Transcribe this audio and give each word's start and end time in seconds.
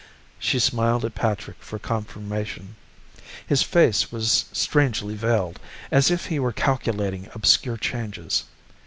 She 0.39 0.57
smiled 0.57 1.05
at 1.05 1.13
Patrick 1.13 1.57
for 1.61 1.77
confirmation. 1.77 2.75
His 3.45 3.61
face 3.61 4.11
was 4.11 4.45
strangely 4.51 5.13
veiled, 5.13 5.59
as 5.91 6.09
if 6.09 6.25
he 6.25 6.39
were 6.39 6.51
calculating 6.53 7.29
obscure 7.35 7.77
changes. 7.77 8.45